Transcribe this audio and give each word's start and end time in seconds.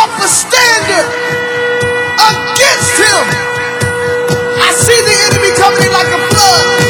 up 0.00 0.16
a 0.18 0.28
standard 0.28 1.08
against 2.16 2.96
him. 2.96 3.24
I 4.56 4.72
see 4.72 4.96
the 4.96 5.16
enemy 5.28 5.52
coming 5.60 5.84
in 5.84 5.92
like 5.92 6.08
a 6.08 6.20
flood 6.32 6.89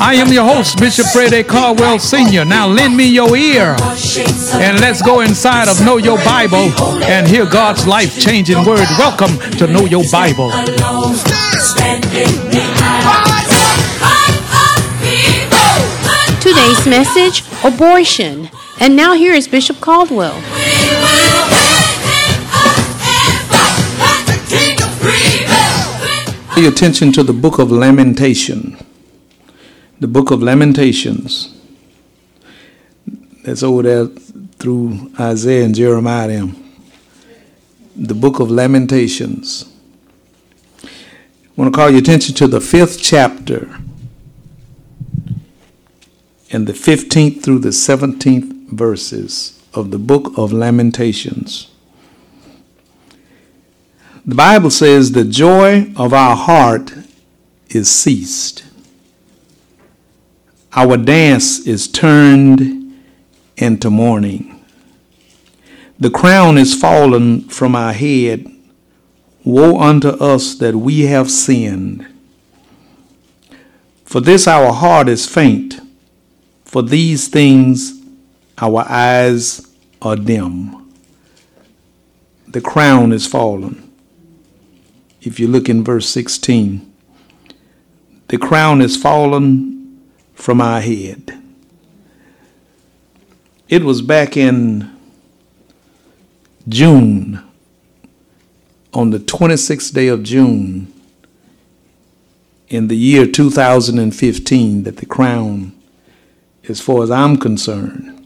I 0.00 0.14
am 0.14 0.32
your 0.32 0.44
host, 0.44 0.78
Bishop 0.78 1.06
Freddie 1.06 1.42
Caldwell 1.42 1.98
Sr. 1.98 2.44
Now 2.44 2.68
lend 2.68 2.96
me 2.96 3.08
your 3.08 3.36
ear 3.36 3.76
and 3.80 4.80
let's 4.80 5.02
go 5.02 5.20
inside 5.20 5.68
of 5.68 5.84
Know 5.84 5.96
Your 5.96 6.18
Bible 6.18 6.72
and 7.02 7.26
hear 7.26 7.44
God's 7.44 7.84
life 7.84 8.16
changing 8.20 8.58
word. 8.64 8.86
Welcome 8.96 9.36
to 9.58 9.66
Know 9.66 9.86
Your 9.86 10.04
Bible. 10.12 10.50
Today's 16.40 16.86
message 16.86 17.42
abortion. 17.64 18.50
And 18.80 18.94
now 18.94 19.14
here 19.14 19.34
is 19.34 19.48
Bishop 19.48 19.80
Caldwell. 19.80 20.40
Pay 26.54 26.66
attention 26.66 27.10
to 27.12 27.24
the 27.24 27.32
book 27.32 27.58
of 27.58 27.72
Lamentation. 27.72 28.77
The 30.00 30.08
book 30.08 30.30
of 30.30 30.42
Lamentations. 30.42 31.54
That's 33.44 33.62
over 33.62 33.82
there 33.82 34.06
through 34.58 35.10
Isaiah 35.18 35.64
and 35.64 35.74
Jeremiah. 35.74 36.46
The 37.96 38.14
book 38.14 38.38
of 38.38 38.50
Lamentations. 38.50 39.74
I 40.84 40.88
want 41.56 41.74
to 41.74 41.76
call 41.76 41.90
your 41.90 41.98
attention 41.98 42.34
to 42.36 42.46
the 42.46 42.60
fifth 42.60 43.02
chapter 43.02 43.78
and 46.50 46.66
the 46.66 46.72
15th 46.72 47.42
through 47.42 47.58
the 47.58 47.70
17th 47.70 48.68
verses 48.70 49.60
of 49.74 49.90
the 49.90 49.98
book 49.98 50.36
of 50.38 50.52
Lamentations. 50.52 51.70
The 54.24 54.34
Bible 54.34 54.70
says, 54.70 55.12
The 55.12 55.24
joy 55.24 55.92
of 55.96 56.12
our 56.12 56.36
heart 56.36 56.92
is 57.70 57.90
ceased. 57.90 58.64
Our 60.78 60.96
dance 60.96 61.66
is 61.66 61.88
turned 61.88 63.02
into 63.56 63.90
mourning. 63.90 64.64
The 65.98 66.08
crown 66.08 66.56
is 66.56 66.72
fallen 66.72 67.48
from 67.48 67.74
our 67.74 67.92
head. 67.92 68.46
Woe 69.42 69.80
unto 69.80 70.10
us 70.10 70.54
that 70.58 70.76
we 70.76 71.00
have 71.00 71.32
sinned. 71.32 72.06
For 74.04 74.20
this 74.20 74.46
our 74.46 74.72
heart 74.72 75.08
is 75.08 75.26
faint. 75.26 75.80
For 76.64 76.84
these 76.84 77.26
things 77.26 78.00
our 78.56 78.84
eyes 78.88 79.66
are 80.00 80.14
dim. 80.14 80.92
The 82.46 82.60
crown 82.60 83.10
is 83.10 83.26
fallen 83.26 83.90
if 85.22 85.40
you 85.40 85.48
look 85.48 85.68
in 85.68 85.82
verse 85.82 86.08
16. 86.08 86.88
The 88.28 88.38
crown 88.38 88.80
is 88.80 88.96
fallen 88.96 89.77
from 90.38 90.60
our 90.60 90.80
head. 90.80 91.42
It 93.68 93.82
was 93.82 94.00
back 94.00 94.36
in 94.36 94.90
June, 96.68 97.42
on 98.94 99.10
the 99.10 99.18
26th 99.18 99.92
day 99.92 100.06
of 100.06 100.22
June, 100.22 100.92
in 102.68 102.86
the 102.86 102.96
year 102.96 103.26
2015, 103.26 104.84
that 104.84 104.98
the 104.98 105.06
crown, 105.06 105.72
as 106.68 106.80
far 106.80 107.02
as 107.02 107.10
I'm 107.10 107.36
concerned, 107.36 108.24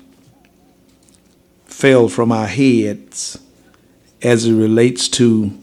fell 1.65 2.09
from 2.09 2.31
our 2.31 2.47
heads 2.47 3.39
as 4.21 4.45
it 4.45 4.55
relates 4.55 5.09
to 5.09 5.59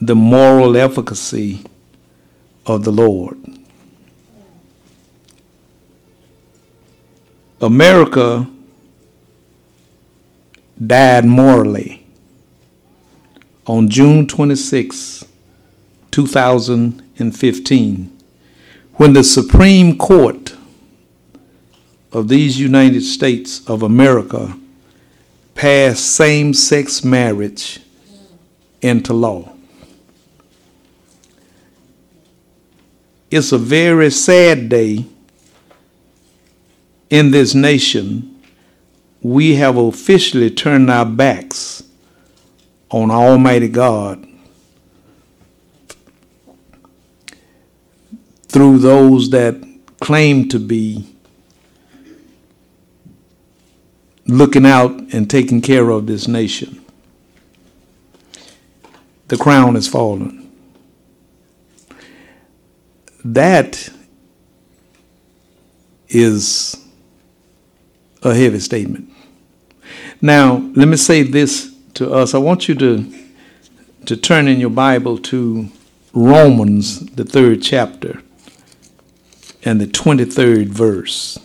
the 0.00 0.14
moral 0.14 0.76
efficacy 0.76 1.64
of 2.66 2.84
the 2.84 2.92
Lord. 2.92 3.36
America 7.60 8.48
died 10.84 11.24
morally 11.24 12.04
on 13.66 13.88
June 13.88 14.26
26, 14.26 15.24
2015, 16.10 18.18
when 18.94 19.12
the 19.12 19.22
Supreme 19.22 19.96
Court 19.98 20.56
of 22.12 22.26
these 22.28 22.58
United 22.58 23.02
States 23.02 23.64
of 23.68 23.82
America 23.82 24.56
passed 25.54 26.16
same 26.16 26.54
sex 26.54 27.04
marriage 27.04 27.80
into 28.80 29.12
law. 29.12 29.52
it's 33.30 33.52
a 33.52 33.58
very 33.58 34.10
sad 34.10 34.68
day 34.68 35.04
in 37.10 37.30
this 37.30 37.54
nation. 37.54 38.40
We 39.22 39.56
have 39.56 39.76
officially 39.76 40.50
turned 40.50 40.90
our 40.90 41.04
backs 41.04 41.82
on 42.88 43.10
Almighty 43.10 43.68
God 43.68 44.26
through 48.48 48.78
those 48.78 49.30
that 49.30 49.62
claim 50.00 50.48
to 50.48 50.58
be 50.58 51.06
looking 54.26 54.64
out 54.64 54.90
and 54.90 55.28
taking 55.28 55.60
care 55.60 55.90
of 55.90 56.06
this 56.06 56.26
nation. 56.26 56.82
The 59.28 59.36
crown 59.36 59.74
has 59.74 59.86
fallen 59.86 60.40
that 63.24 63.90
is 66.08 66.79
a 68.22 68.34
heavy 68.34 68.60
statement. 68.60 69.10
Now, 70.20 70.56
let 70.74 70.88
me 70.88 70.96
say 70.96 71.22
this 71.22 71.74
to 71.94 72.12
us. 72.12 72.34
I 72.34 72.38
want 72.38 72.68
you 72.68 72.74
to, 72.76 73.12
to 74.06 74.16
turn 74.16 74.48
in 74.48 74.60
your 74.60 74.70
Bible 74.70 75.18
to 75.18 75.68
Romans, 76.12 77.00
the 77.00 77.24
third 77.24 77.62
chapter, 77.62 78.22
and 79.64 79.80
the 79.80 79.86
23rd 79.86 80.66
verse. 80.66 81.38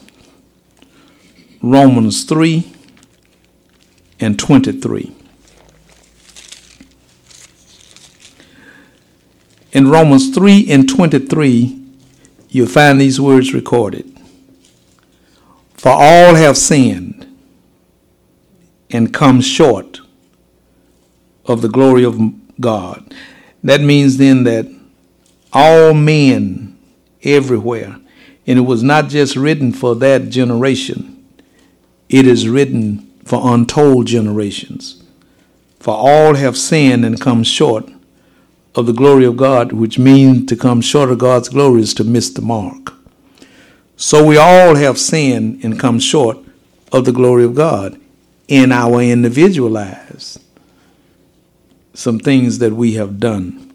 Romans 1.61 2.23
3 2.25 2.71
and 4.19 4.37
23. 4.37 5.15
In 9.71 9.89
Romans 9.89 10.33
3 10.33 10.71
and 10.71 10.87
23, 10.87 11.81
you'll 12.49 12.67
find 12.67 13.01
these 13.01 13.19
words 13.19 13.53
recorded. 13.53 14.14
For 15.85 15.91
all 15.91 16.33
have 16.33 16.57
sinned 16.57 17.27
and 18.89 19.13
come 19.13 19.39
short 19.39 20.01
of 21.45 21.61
the 21.61 21.69
glory 21.69 22.03
of 22.03 22.19
God. 22.59 23.13
That 23.63 23.81
means 23.81 24.17
then 24.17 24.45
that 24.45 24.65
all 25.53 25.93
men 25.93 26.75
everywhere, 27.21 27.97
and 28.47 28.57
it 28.57 28.63
was 28.63 28.81
not 28.81 29.09
just 29.09 29.35
written 29.35 29.71
for 29.71 29.93
that 29.97 30.29
generation, 30.29 31.23
it 32.09 32.25
is 32.25 32.49
written 32.49 33.07
for 33.23 33.53
untold 33.53 34.07
generations. 34.07 35.03
For 35.79 35.93
all 35.93 36.33
have 36.33 36.57
sinned 36.57 37.05
and 37.05 37.21
come 37.21 37.43
short 37.43 37.87
of 38.73 38.87
the 38.87 38.91
glory 38.91 39.25
of 39.25 39.37
God, 39.37 39.71
which 39.71 39.99
means 39.99 40.47
to 40.47 40.55
come 40.55 40.81
short 40.81 41.11
of 41.11 41.19
God's 41.19 41.49
glory 41.49 41.81
is 41.81 41.93
to 41.93 42.03
miss 42.03 42.31
the 42.31 42.41
mark. 42.41 42.94
So 43.97 44.25
we 44.25 44.37
all 44.37 44.75
have 44.75 44.97
sinned 44.97 45.63
and 45.63 45.79
come 45.79 45.99
short 45.99 46.37
of 46.91 47.05
the 47.05 47.11
glory 47.11 47.45
of 47.45 47.55
God 47.55 47.99
in 48.47 48.71
our 48.71 49.01
individual 49.01 49.69
lives. 49.69 50.39
Some 51.93 52.19
things 52.19 52.59
that 52.59 52.73
we 52.73 52.93
have 52.93 53.19
done. 53.19 53.73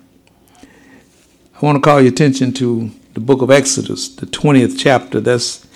I 0.61 1.65
want 1.65 1.77
to 1.77 1.83
call 1.83 2.01
your 2.01 2.13
attention 2.13 2.53
to 2.55 2.91
the 3.15 3.21
book 3.21 3.41
of 3.43 3.51
Exodus, 3.51 4.09
the 4.09 4.27
20th 4.27 4.79
chapter. 4.79 5.21
That's 5.21 5.67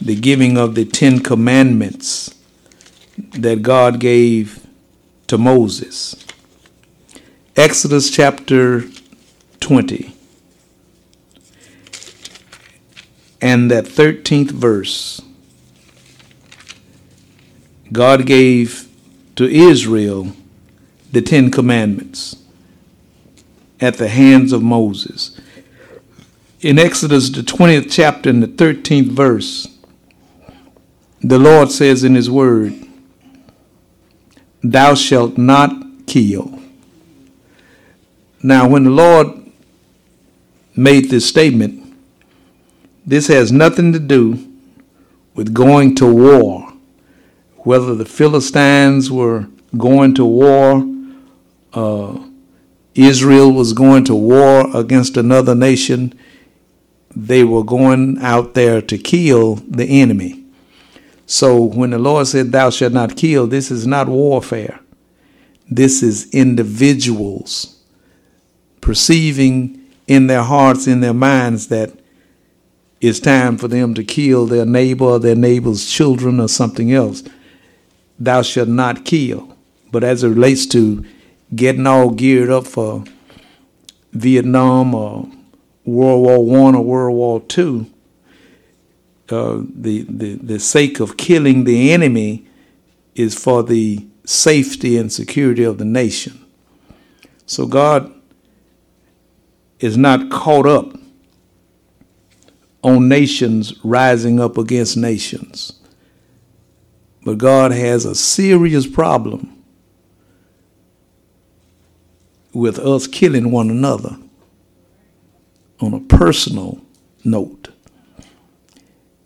the 0.00 0.14
giving 0.14 0.58
of 0.58 0.74
the 0.74 0.84
Ten 0.84 1.20
Commandments 1.20 2.34
that 3.32 3.62
God 3.62 4.00
gave 4.00 4.66
to 5.28 5.38
Moses. 5.38 6.14
Exodus 7.56 8.10
chapter 8.10 8.84
20 9.60 10.14
and 13.44 13.70
that 13.70 13.84
13th 13.84 14.52
verse. 14.52 15.20
God 17.92 18.24
gave 18.24 18.88
to 19.36 19.44
Israel 19.44 20.32
the 21.12 21.20
Ten 21.20 21.50
Commandments 21.50 22.36
at 23.80 23.98
the 23.98 24.08
hands 24.08 24.50
of 24.50 24.62
Moses. 24.62 25.38
In 26.62 26.78
Exodus, 26.78 27.28
the 27.28 27.42
20th 27.42 27.88
chapter 27.90 28.30
and 28.30 28.42
the 28.42 28.48
13th 28.48 29.08
verse, 29.10 29.68
the 31.20 31.38
Lord 31.38 31.70
says 31.70 32.02
in 32.02 32.14
His 32.14 32.30
Word, 32.30 32.74
Thou 34.62 34.94
shalt 34.94 35.36
not 35.36 36.06
kill. 36.06 36.58
Now, 38.42 38.66
when 38.66 38.84
the 38.84 38.90
Lord 38.90 39.28
made 40.74 41.10
this 41.10 41.28
statement, 41.28 41.83
this 43.06 43.28
has 43.28 43.52
nothing 43.52 43.92
to 43.92 43.98
do 43.98 44.50
with 45.34 45.52
going 45.52 45.94
to 45.96 46.06
war 46.06 46.74
whether 47.64 47.94
the 47.94 48.04
Philistines 48.04 49.10
were 49.10 49.48
going 49.76 50.14
to 50.14 50.24
war, 50.24 50.86
uh, 51.72 52.18
Israel 52.94 53.50
was 53.50 53.72
going 53.72 54.04
to 54.04 54.14
war 54.14 54.76
against 54.76 55.16
another 55.16 55.54
nation, 55.54 56.16
they 57.16 57.42
were 57.42 57.64
going 57.64 58.18
out 58.20 58.54
there 58.54 58.80
to 58.82 58.98
kill 58.98 59.56
the 59.56 59.84
enemy. 59.86 60.44
So 61.26 61.62
when 61.62 61.90
the 61.90 61.98
Lord 61.98 62.26
said, 62.26 62.52
Thou 62.52 62.70
shalt 62.70 62.92
not 62.92 63.16
kill, 63.16 63.46
this 63.46 63.70
is 63.70 63.86
not 63.86 64.08
warfare. 64.08 64.80
This 65.70 66.02
is 66.02 66.32
individuals 66.34 67.80
perceiving 68.82 69.80
in 70.06 70.26
their 70.26 70.42
hearts, 70.42 70.86
in 70.86 71.00
their 71.00 71.14
minds, 71.14 71.68
that 71.68 71.98
it's 73.08 73.20
time 73.20 73.58
for 73.58 73.68
them 73.68 73.94
to 73.94 74.04
kill 74.04 74.46
their 74.46 74.66
neighbor 74.66 75.04
or 75.04 75.18
their 75.18 75.34
neighbor's 75.34 75.90
children 75.90 76.40
or 76.40 76.48
something 76.48 76.92
else 76.92 77.22
thou 78.18 78.42
shalt 78.42 78.68
not 78.68 79.04
kill. 79.04 79.56
But 79.90 80.04
as 80.04 80.24
it 80.24 80.28
relates 80.28 80.66
to 80.66 81.04
getting 81.54 81.86
all 81.86 82.10
geared 82.10 82.50
up 82.50 82.66
for 82.66 83.04
Vietnam 84.12 84.94
or 84.94 85.28
World 85.84 86.24
War 86.24 86.44
One 86.44 86.74
or 86.74 86.82
World 86.82 87.16
War 87.16 87.40
Two, 87.40 87.86
uh, 89.28 89.62
the, 89.74 90.02
the 90.08 90.34
the 90.34 90.58
sake 90.58 91.00
of 91.00 91.16
killing 91.16 91.64
the 91.64 91.92
enemy 91.92 92.46
is 93.14 93.34
for 93.34 93.62
the 93.62 94.04
safety 94.24 94.96
and 94.96 95.12
security 95.12 95.62
of 95.62 95.78
the 95.78 95.84
nation. 95.84 96.44
So 97.46 97.66
God 97.66 98.12
is 99.78 99.96
not 99.96 100.30
caught 100.30 100.66
up 100.66 100.96
on 102.84 103.08
nations 103.08 103.72
rising 103.82 104.38
up 104.38 104.58
against 104.58 104.96
nations. 104.96 105.72
But 107.24 107.38
God 107.38 107.72
has 107.72 108.04
a 108.04 108.14
serious 108.14 108.86
problem 108.86 109.64
with 112.52 112.78
us 112.78 113.06
killing 113.06 113.50
one 113.50 113.70
another 113.70 114.16
on 115.80 115.94
a 115.94 116.00
personal 116.00 116.80
note. 117.24 117.70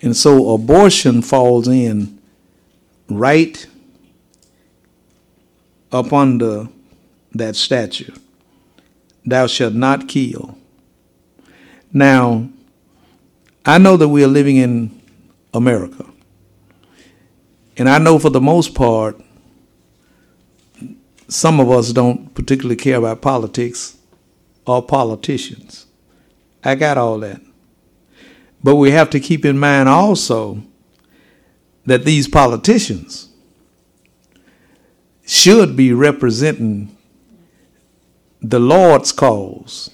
And 0.00 0.16
so 0.16 0.54
abortion 0.54 1.20
falls 1.20 1.66
in 1.66 2.20
right 3.10 3.66
up 5.90 6.12
under 6.12 6.68
that 7.34 7.56
statute. 7.56 8.16
Thou 9.26 9.48
shalt 9.48 9.74
not 9.74 10.08
kill. 10.08 10.56
Now, 11.92 12.48
I 13.68 13.76
know 13.76 13.98
that 13.98 14.08
we 14.08 14.24
are 14.24 14.28
living 14.28 14.56
in 14.56 14.98
America. 15.52 16.06
And 17.76 17.86
I 17.86 17.98
know 17.98 18.18
for 18.18 18.30
the 18.30 18.40
most 18.40 18.74
part, 18.74 19.20
some 21.28 21.60
of 21.60 21.70
us 21.70 21.92
don't 21.92 22.32
particularly 22.32 22.76
care 22.76 22.96
about 22.96 23.20
politics 23.20 23.98
or 24.66 24.82
politicians. 24.82 25.84
I 26.64 26.76
got 26.76 26.96
all 26.96 27.18
that. 27.18 27.42
But 28.64 28.76
we 28.76 28.90
have 28.92 29.10
to 29.10 29.20
keep 29.20 29.44
in 29.44 29.58
mind 29.58 29.86
also 29.86 30.62
that 31.84 32.06
these 32.06 32.26
politicians 32.26 33.28
should 35.26 35.76
be 35.76 35.92
representing 35.92 36.96
the 38.40 38.58
Lord's 38.58 39.12
cause. 39.12 39.90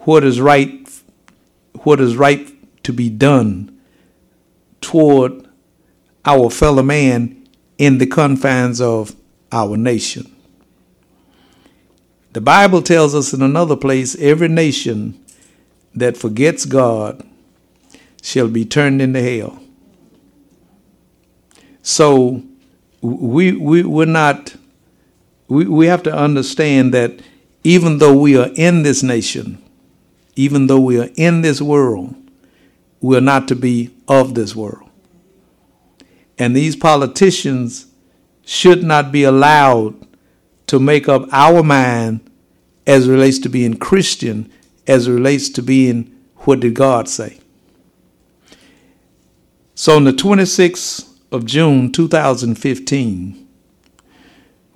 What 0.00 0.24
is 0.24 0.42
right 0.42 0.85
what 1.86 2.00
is 2.00 2.16
right 2.16 2.52
to 2.82 2.92
be 2.92 3.08
done 3.08 3.80
toward 4.80 5.46
our 6.24 6.50
fellow 6.50 6.82
man 6.82 7.48
in 7.78 7.98
the 7.98 8.06
confines 8.06 8.80
of 8.80 9.14
our 9.52 9.76
nation. 9.76 10.34
The 12.32 12.40
Bible 12.40 12.82
tells 12.82 13.14
us 13.14 13.32
in 13.32 13.40
another 13.40 13.76
place 13.76 14.16
every 14.18 14.48
nation 14.48 15.24
that 15.94 16.16
forgets 16.16 16.64
God 16.64 17.24
shall 18.20 18.48
be 18.48 18.64
turned 18.64 19.00
into 19.00 19.22
hell. 19.22 19.62
So 21.82 22.42
we, 23.00 23.52
we, 23.52 23.84
we're 23.84 24.06
not, 24.06 24.56
we, 25.46 25.66
we 25.66 25.86
have 25.86 26.02
to 26.02 26.12
understand 26.12 26.92
that 26.94 27.22
even 27.62 27.98
though 27.98 28.18
we 28.18 28.36
are 28.36 28.50
in 28.56 28.82
this 28.82 29.04
nation, 29.04 29.62
even 30.36 30.66
though 30.66 30.80
we 30.80 31.00
are 31.00 31.08
in 31.16 31.40
this 31.40 31.60
world, 31.60 32.14
we 33.00 33.16
are 33.16 33.22
not 33.22 33.48
to 33.48 33.56
be 33.56 33.90
of 34.06 34.34
this 34.34 34.54
world. 34.54 34.88
And 36.38 36.54
these 36.54 36.76
politicians 36.76 37.86
should 38.44 38.82
not 38.82 39.10
be 39.10 39.24
allowed 39.24 39.94
to 40.66 40.78
make 40.78 41.08
up 41.08 41.26
our 41.32 41.62
mind 41.62 42.20
as 42.86 43.08
relates 43.08 43.38
to 43.40 43.48
being 43.48 43.76
Christian, 43.76 44.50
as 44.86 45.08
relates 45.08 45.48
to 45.50 45.62
being 45.62 46.14
what 46.40 46.60
did 46.60 46.74
God 46.74 47.08
say. 47.08 47.40
So 49.74 49.96
on 49.96 50.04
the 50.04 50.12
26th 50.12 51.08
of 51.32 51.44
June 51.44 51.90
2015, 51.92 53.48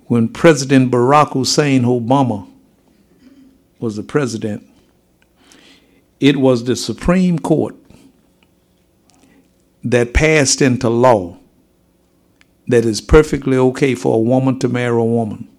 when 0.05 0.27
President 0.27 0.91
Barack 0.91 1.33
Hussein 1.33 1.83
Obama 1.83 2.47
was 3.79 3.95
the 3.95 4.03
president, 4.03 4.67
it 6.21 6.37
was 6.37 6.63
the 6.63 6.75
Supreme 6.75 7.39
Court 7.39 7.75
that 9.83 10.13
passed 10.13 10.61
into 10.61 10.87
law 10.87 11.39
that 12.67 12.85
it's 12.85 13.01
perfectly 13.01 13.57
okay 13.57 13.95
for 13.95 14.15
a 14.15 14.19
woman 14.19 14.59
to 14.59 14.69
marry 14.69 15.01
a 15.01 15.03
woman 15.03 15.49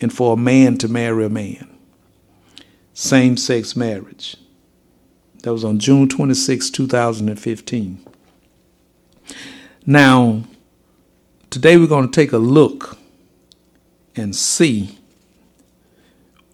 and 0.00 0.12
for 0.12 0.34
a 0.34 0.36
man 0.36 0.76
to 0.78 0.88
marry 0.88 1.24
a 1.24 1.28
man. 1.28 1.78
Same 2.92 3.36
sex 3.36 3.76
marriage. 3.76 4.36
That 5.44 5.52
was 5.52 5.64
on 5.64 5.78
June 5.78 6.08
26, 6.08 6.68
2015. 6.68 8.04
Now, 9.86 10.42
today 11.50 11.76
we're 11.76 11.86
going 11.86 12.10
to 12.10 12.20
take 12.20 12.32
a 12.32 12.38
look 12.38 12.98
and 14.16 14.34
see 14.34 14.98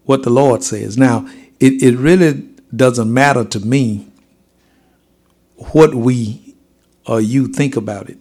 what 0.05 0.25
the 0.25 0.31
Lord 0.31 0.63
says. 0.63 0.99
Now, 0.99 1.27
it, 1.59 1.83
it 1.83 1.97
really 1.97 2.51
doesn't 2.75 3.13
matter 3.13 3.45
to 3.45 3.61
me 3.61 4.09
what 5.73 5.95
we 5.95 6.55
or 7.07 7.21
you 7.21 7.49
think 7.49 7.77
about 7.77 8.11
it 8.11 8.19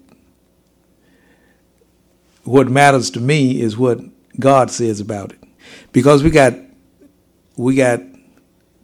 what 2.46 2.70
matters 2.70 3.10
to 3.10 3.20
me 3.20 3.60
is 3.60 3.76
what 3.76 4.00
God 4.40 4.72
says 4.72 5.00
about 5.00 5.34
it. 5.34 5.40
Because 5.92 6.24
we 6.24 6.30
got 6.30 6.54
we 7.58 7.76
got 7.76 8.02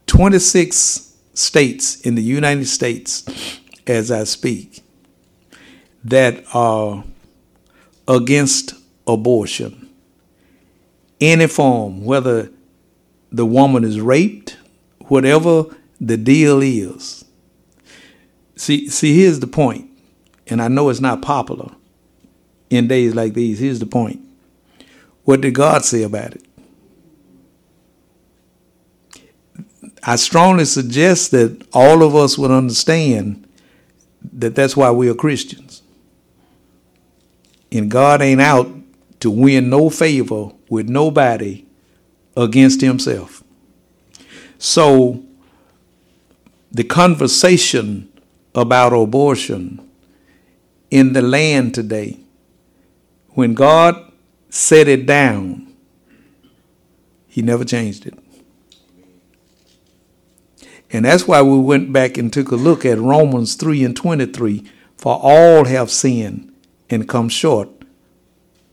26 0.08 1.16
states 1.34 2.02
in 2.02 2.16
the 2.16 2.24
United 2.24 2.66
States 2.66 3.60
as 3.88 4.12
I 4.12 4.24
speak 4.24 4.84
that 6.04 6.44
are 6.54 7.04
against 8.08 8.74
abortion. 9.08 9.90
Any 11.20 11.48
form, 11.48 12.04
whether 12.04 12.50
the 13.32 13.46
woman 13.46 13.84
is 13.84 14.00
raped, 14.02 14.58
whatever 15.12 15.66
the 16.00 16.16
deal 16.16 16.62
is. 16.62 17.26
See, 18.56 18.88
see, 18.88 19.14
here's 19.14 19.42
the 19.42 19.48
point, 19.48 19.90
and 20.48 20.62
I 20.62 20.70
know 20.70 20.88
it's 20.88 21.02
not 21.02 21.22
popular 21.22 21.70
in 22.70 22.88
days 22.88 23.14
like 23.14 23.34
these. 23.34 23.60
Here's 23.60 23.80
the 23.80 23.86
point 23.86 24.22
What 25.26 25.42
did 25.42 25.54
God 25.54 25.84
say 25.84 26.04
about 26.04 26.36
it? 26.36 26.46
I 30.02 30.16
strongly 30.16 30.64
suggest 30.64 31.32
that 31.32 31.62
all 31.74 32.04
of 32.04 32.16
us 32.16 32.38
would 32.38 32.52
understand 32.52 33.46
that 34.32 34.56
that's 34.56 34.78
why 34.78 34.92
we 34.92 35.10
are 35.10 35.14
Christians. 35.14 35.82
And 37.70 37.92
God 37.92 38.22
ain't 38.22 38.40
out 38.40 38.72
to 39.20 39.30
win 39.30 39.70
no 39.70 39.90
favor 39.90 40.52
with 40.70 40.88
nobody 40.88 41.66
against 42.38 42.80
himself. 42.80 43.41
So 44.62 45.24
the 46.72 46.84
conversation 46.84 48.12
about 48.54 48.94
abortion 48.94 49.82
in 50.92 51.14
the 51.14 51.22
land 51.24 51.74
today, 51.74 52.20
when 53.30 53.56
God 53.56 54.12
set 54.52 54.88
it 54.88 55.08
down, 55.08 55.74
he 57.28 57.42
never 57.42 57.66
changed 57.66 58.06
it. 58.06 58.14
And 60.92 61.06
that's 61.06 61.28
why 61.28 61.42
we 61.42 61.58
went 61.58 61.92
back 61.92 62.16
and 62.20 62.32
took 62.32 62.52
a 62.52 62.56
look 62.56 62.86
at 62.86 63.00
Romans 63.00 63.56
3 63.56 63.84
and 63.84 63.96
23 63.96 64.64
for 64.96 65.20
all 65.24 65.66
have 65.66 65.90
sinned 65.90 66.54
and 66.88 67.10
come 67.10 67.30
short 67.30 67.70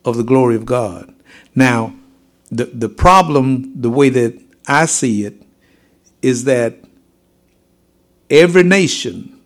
of 0.05 0.19
the 0.19 0.23
glory 0.23 0.55
of 0.55 0.67
God. 0.67 1.15
Now, 1.55 1.95
the, 2.51 2.67
the 2.67 2.91
problem, 2.91 3.73
the 3.81 3.89
way 3.89 4.11
that 4.11 4.39
I 4.67 4.85
see 4.85 5.25
it, 5.25 5.45
is 6.23 6.45
that 6.45 6.75
every 8.31 8.63
nation 8.63 9.41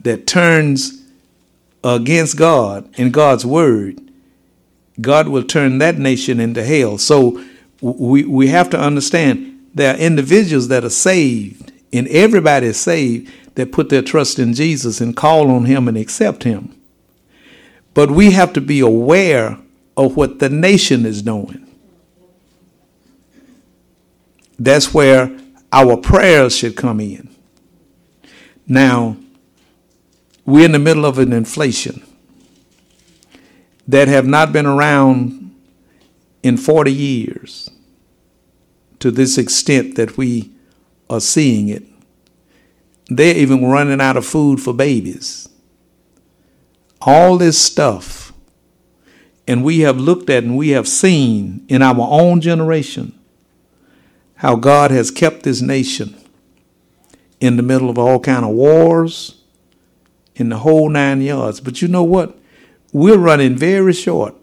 that 0.00 0.26
turns 0.26 1.02
against 1.82 2.36
God 2.36 2.88
and 2.98 3.12
God's 3.12 3.46
word, 3.46 4.00
God 5.00 5.28
will 5.28 5.44
turn 5.44 5.78
that 5.78 5.98
nation 5.98 6.40
into 6.40 6.62
hell. 6.64 6.98
So 6.98 7.42
we, 7.80 8.24
we 8.24 8.48
have 8.48 8.70
to 8.70 8.80
understand 8.80 9.68
there 9.74 9.94
are 9.94 9.98
individuals 9.98 10.68
that 10.68 10.84
are 10.84 10.90
saved, 10.90 11.72
and 11.92 12.08
everybody 12.08 12.66
is 12.68 12.78
saved 12.78 13.32
that 13.54 13.72
put 13.72 13.88
their 13.88 14.02
trust 14.02 14.38
in 14.38 14.54
Jesus 14.54 15.00
and 15.00 15.16
call 15.16 15.50
on 15.50 15.64
Him 15.64 15.88
and 15.88 15.96
accept 15.96 16.44
Him. 16.44 16.74
But 17.94 18.10
we 18.10 18.32
have 18.32 18.52
to 18.54 18.60
be 18.60 18.80
aware 18.80 19.58
of 19.96 20.16
what 20.16 20.38
the 20.38 20.48
nation 20.48 21.04
is 21.04 21.22
doing. 21.22 21.64
That's 24.58 24.92
where 24.92 25.36
our 25.72 25.96
prayers 25.96 26.56
should 26.56 26.76
come 26.76 27.00
in. 27.00 27.28
Now, 28.66 29.16
we're 30.44 30.64
in 30.64 30.72
the 30.72 30.78
middle 30.78 31.04
of 31.04 31.18
an 31.18 31.32
inflation 31.32 32.02
that 33.86 34.08
have 34.08 34.26
not 34.26 34.52
been 34.52 34.66
around 34.66 35.54
in 36.42 36.56
40 36.56 36.92
years 36.92 37.70
to 38.98 39.10
this 39.10 39.38
extent 39.38 39.96
that 39.96 40.16
we 40.16 40.52
are 41.08 41.20
seeing 41.20 41.68
it. 41.68 41.84
They're 43.08 43.36
even 43.36 43.64
running 43.64 44.00
out 44.00 44.16
of 44.16 44.26
food 44.26 44.60
for 44.60 44.74
babies. 44.74 45.48
All 47.00 47.38
this 47.38 47.58
stuff. 47.60 48.32
And 49.46 49.64
we 49.64 49.80
have 49.80 49.98
looked 49.98 50.28
at 50.28 50.44
and 50.44 50.58
we 50.58 50.70
have 50.70 50.86
seen 50.86 51.64
in 51.68 51.80
our 51.80 51.96
own 51.98 52.42
generation 52.42 53.17
how 54.38 54.54
God 54.54 54.92
has 54.92 55.10
kept 55.10 55.42
this 55.42 55.60
nation 55.60 56.16
in 57.40 57.56
the 57.56 57.62
middle 57.62 57.90
of 57.90 57.98
all 57.98 58.20
kind 58.20 58.44
of 58.44 58.52
wars 58.52 59.42
in 60.36 60.48
the 60.48 60.58
whole 60.58 60.88
nine 60.88 61.20
yards. 61.20 61.60
But 61.60 61.82
you 61.82 61.88
know 61.88 62.04
what? 62.04 62.38
We're 62.92 63.18
running 63.18 63.56
very 63.56 63.92
short 63.92 64.36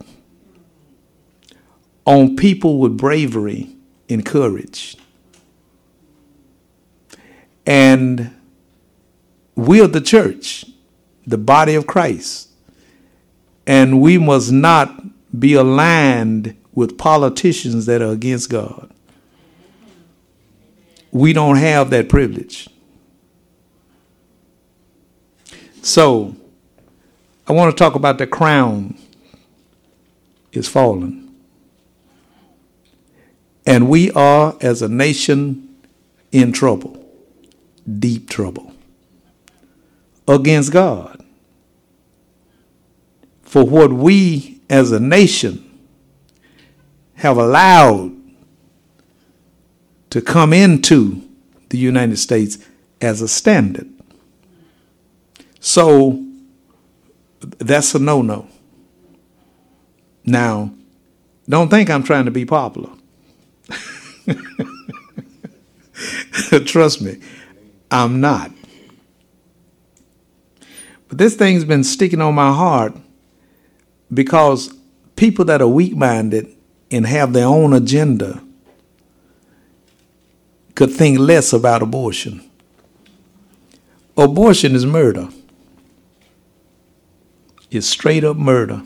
on 2.06 2.36
people 2.36 2.78
with 2.78 2.98
bravery 2.98 3.74
and 4.10 4.26
courage. 4.26 4.98
And 7.66 8.36
we 9.56 9.82
are 9.82 9.88
the 9.88 10.02
church, 10.02 10.66
the 11.26 11.38
body 11.38 11.74
of 11.74 11.88
Christ. 11.88 12.50
And 13.66 14.02
we 14.02 14.18
must 14.18 14.52
not 14.52 15.04
be 15.40 15.54
aligned 15.54 16.58
with 16.74 16.98
politicians 16.98 17.86
that 17.86 18.02
are 18.02 18.12
against 18.12 18.50
God. 18.50 18.92
We 21.16 21.32
don't 21.32 21.56
have 21.56 21.92
that 21.92 22.10
privilege. 22.10 22.68
So, 25.82 26.36
I 27.48 27.54
want 27.54 27.72
to 27.72 27.80
talk 27.82 27.96
about 27.96 28.18
the 28.18 28.28
crown 28.28 28.98
is 30.52 30.68
fallen. 30.68 31.34
And 33.66 33.88
we 33.88 34.12
are, 34.12 34.58
as 34.60 34.82
a 34.82 34.90
nation, 34.90 35.78
in 36.34 36.52
trouble, 36.52 37.02
deep 37.98 38.30
trouble, 38.30 38.74
against 40.28 40.74
God. 40.74 41.24
For 43.42 43.64
what 43.64 43.94
we, 43.94 44.60
as 44.70 44.92
a 44.92 45.00
nation, 45.00 45.80
have 47.14 47.38
allowed 47.38 48.15
to 50.16 50.22
come 50.22 50.54
into 50.54 51.22
the 51.72 51.78
United 51.78 52.16
States 52.16 52.58
as 53.02 53.22
a 53.22 53.28
standard. 53.28 53.90
So 55.60 56.24
that's 57.42 57.94
a 57.96 58.00
no 58.00 58.22
no. 58.22 58.48
Now, 60.24 60.72
don't 61.50 61.68
think 61.68 61.90
I'm 61.90 62.04
trying 62.04 62.24
to 62.24 62.32
be 62.32 62.46
popular. 62.46 62.92
Trust 66.66 67.02
me, 67.02 67.20
I'm 67.92 68.22
not. 68.22 68.52
But 71.10 71.18
this 71.18 71.36
thing's 71.36 71.66
been 71.66 71.84
sticking 71.84 72.22
on 72.22 72.36
my 72.36 72.54
heart 72.54 72.96
because 74.14 74.74
people 75.18 75.44
that 75.44 75.62
are 75.62 75.68
weak 75.68 75.94
minded 75.94 76.56
and 76.90 77.06
have 77.06 77.34
their 77.34 77.48
own 77.48 77.74
agenda 77.74 78.42
could 80.76 80.92
think 80.92 81.18
less 81.18 81.54
about 81.54 81.82
abortion. 81.82 82.50
Abortion 84.18 84.76
is 84.76 84.86
murder. 84.86 85.30
It's 87.72 87.88
straight 87.88 88.24
up 88.24 88.38
murder. 88.38 88.84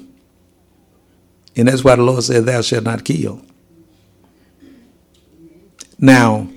And 1.55 1.67
that's 1.67 1.83
why 1.83 1.95
the 1.95 2.03
Lord 2.03 2.23
said, 2.23 2.45
Thou 2.45 2.61
shalt 2.61 2.83
not 2.83 3.03
kill. 3.03 3.41
Now, 5.97 6.47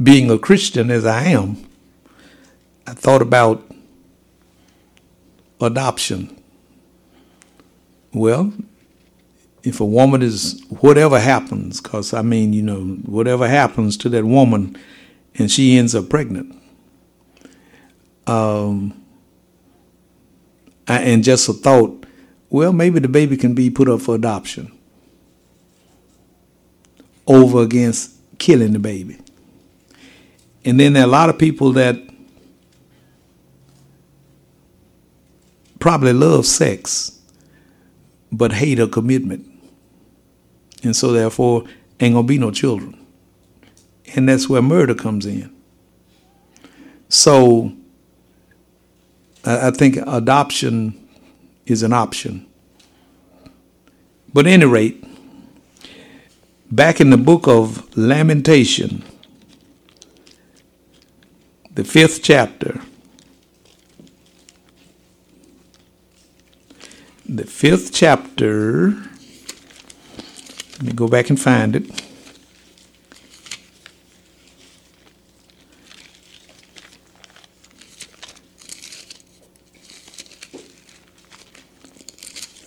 being 0.00 0.30
a 0.30 0.38
Christian 0.38 0.90
as 0.90 1.04
I 1.04 1.24
am, 1.24 1.56
I 2.86 2.92
thought 2.92 3.22
about 3.22 3.68
adoption. 5.60 6.40
Well, 8.12 8.52
if 9.62 9.80
a 9.80 9.84
woman 9.84 10.22
is 10.22 10.64
whatever 10.80 11.18
happens, 11.20 11.80
because 11.80 12.14
I 12.14 12.22
mean, 12.22 12.52
you 12.52 12.62
know, 12.62 12.80
whatever 13.04 13.48
happens 13.48 13.96
to 13.98 14.08
that 14.10 14.24
woman 14.24 14.78
and 15.34 15.50
she 15.50 15.76
ends 15.76 15.94
up 15.94 16.08
pregnant, 16.08 16.56
um, 18.26 18.94
and 20.86 21.22
just 21.22 21.48
a 21.48 21.52
thought, 21.52 22.06
well, 22.48 22.72
maybe 22.72 22.98
the 22.98 23.08
baby 23.08 23.36
can 23.36 23.54
be 23.54 23.70
put 23.70 23.88
up 23.88 24.00
for 24.00 24.14
adoption 24.14 24.72
over 27.26 27.62
against 27.62 28.12
killing 28.38 28.72
the 28.72 28.78
baby. 28.78 29.18
And 30.64 30.80
then 30.80 30.94
there 30.94 31.02
are 31.02 31.06
a 31.06 31.10
lot 31.10 31.30
of 31.30 31.38
people 31.38 31.72
that 31.72 31.96
probably 35.78 36.12
love 36.12 36.44
sex 36.44 37.20
but 38.32 38.52
hate 38.52 38.78
a 38.78 38.86
commitment. 38.86 39.49
And 40.82 40.96
so 40.96 41.12
therefore 41.12 41.64
ain't 42.00 42.14
gonna 42.14 42.26
be 42.26 42.38
no 42.38 42.50
children. 42.50 42.96
And 44.14 44.28
that's 44.28 44.48
where 44.48 44.62
murder 44.62 44.94
comes 44.94 45.26
in. 45.26 45.54
So 47.08 47.72
I 49.44 49.70
think 49.70 49.96
adoption 49.96 51.08
is 51.66 51.82
an 51.82 51.92
option. 51.92 52.46
But 54.32 54.46
any 54.46 54.64
rate, 54.64 55.04
back 56.70 57.00
in 57.00 57.10
the 57.10 57.16
book 57.16 57.48
of 57.48 57.96
Lamentation, 57.96 59.02
the 61.74 61.84
fifth 61.84 62.22
chapter, 62.22 62.80
the 67.26 67.44
fifth 67.44 67.92
chapter, 67.92 69.09
let 70.80 70.86
me 70.86 70.92
go 70.94 71.08
back 71.08 71.28
and 71.28 71.38
find 71.38 71.76
it. 71.76 71.90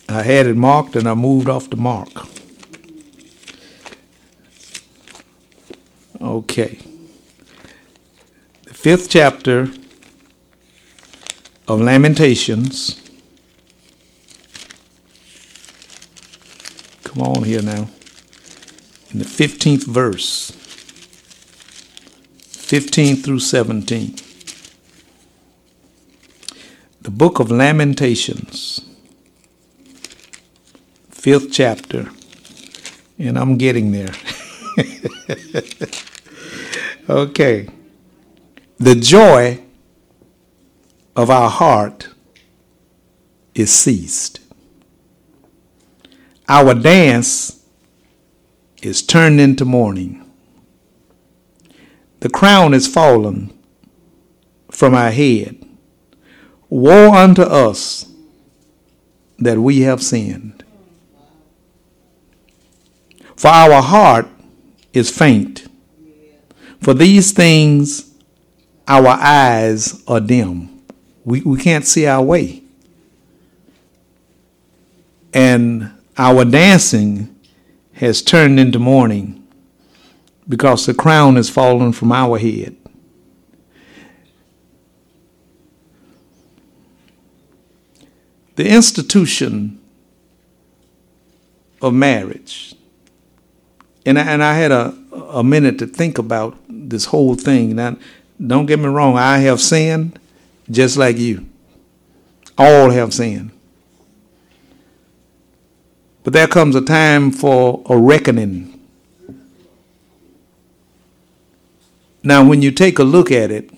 I 0.08 0.22
had 0.22 0.46
it 0.46 0.56
marked 0.56 0.96
and 0.96 1.10
I 1.10 1.16
moved 1.16 1.50
off 1.50 1.72
the 1.72 1.76
mark. 1.76 2.10
Okay. 6.22 6.78
The 8.66 8.74
fifth 8.76 9.10
chapter 9.10 9.70
of 11.68 11.82
Lamentations. 11.82 13.02
Come 17.04 17.24
on 17.24 17.44
here 17.44 17.64
now. 17.64 17.90
In 19.14 19.20
the 19.20 19.26
15th 19.26 19.86
verse, 19.86 20.50
15 22.50 23.18
through 23.18 23.40
17. 23.40 24.16
The 27.02 27.12
book 27.12 27.40
of 27.40 27.52
Lamentations, 27.52 28.82
fifth 31.12 31.52
chapter, 31.52 32.10
and 33.20 33.38
I'm 33.38 33.60
getting 33.60 33.92
there. 33.92 34.14
okay. 37.10 37.68
The 38.80 38.96
joy 38.96 39.62
of 41.16 41.30
our 41.30 41.52
heart 41.52 42.10
is 43.54 43.72
ceased. 43.72 44.40
Our 46.50 46.74
dance 46.74 47.63
is 48.86 49.02
turned 49.02 49.40
into 49.40 49.66
mourning. 49.66 50.20
The 52.20 52.30
crown 52.30 52.74
is 52.74 52.88
fallen 52.88 53.58
from 54.72 54.94
our 54.94 55.12
head. 55.12 55.64
Woe 56.70 57.14
unto 57.14 57.42
us 57.44 58.12
that 59.40 59.58
we 59.58 59.82
have 59.82 60.02
sinned. 60.02 60.64
For 63.36 63.48
our 63.50 63.82
heart 63.82 64.28
is 64.94 65.10
faint. 65.10 65.68
For 66.82 66.94
these 66.94 67.32
things 67.32 68.14
our 68.88 69.08
eyes 69.08 70.04
are 70.08 70.20
dim. 70.20 70.82
We, 71.26 71.42
we 71.42 71.58
can't 71.58 71.86
see 71.86 72.06
our 72.06 72.22
way. 72.22 72.64
And 75.34 75.92
our 76.18 76.46
dancing 76.46 77.33
has 77.94 78.22
turned 78.22 78.60
into 78.60 78.80
mourning 78.80 79.46
because 80.48 80.86
the 80.86 80.94
crown 80.94 81.36
has 81.36 81.50
fallen 81.50 81.92
from 81.92 82.12
our 82.12 82.38
head. 82.38 82.76
The 88.56 88.68
institution 88.68 89.80
of 91.82 91.94
marriage, 91.94 92.76
and 94.06 94.20
I, 94.20 94.24
and 94.24 94.44
I 94.44 94.54
had 94.54 94.72
a, 94.72 94.96
a 95.12 95.44
minute 95.44 95.80
to 95.80 95.88
think 95.88 96.18
about 96.18 96.56
this 96.70 97.06
whole 97.06 97.36
thing. 97.36 97.76
Now, 97.76 97.98
don't 98.46 98.66
get 98.66 98.80
me 98.80 98.86
wrong, 98.86 99.18
I 99.18 99.40
have 99.40 99.60
sinned 99.60 100.20
just 100.70 100.98
like 100.98 101.18
you. 101.18 101.48
All 102.58 102.92
have 102.92 103.14
sinned. 103.14 103.52
But 106.24 106.34
there 106.34 106.48
comes 106.48 106.76
a 106.76 106.82
time 106.82 107.32
for 107.32 107.84
a 107.90 107.98
reckoning. 107.98 108.80
Now, 112.24 112.48
when 112.48 112.62
you 112.62 112.72
take 112.72 113.00
a 113.00 113.04
look 113.04 113.30
at 113.32 113.52
it, 113.52 113.70